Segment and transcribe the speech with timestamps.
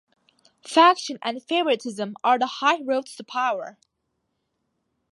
[0.67, 3.77] Faction and favouritism are the high roads to power.